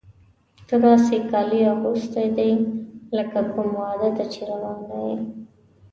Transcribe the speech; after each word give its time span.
تا 0.67 0.75
داسې 0.85 1.15
کالي 1.31 1.59
اغوستي 1.73 2.25
دي 2.37 2.51
لکه 3.17 3.39
کوم 3.53 3.69
واده 3.81 4.09
ته 4.17 4.23
چې 4.31 4.39
روانه 4.51 4.97
یې. 5.07 5.15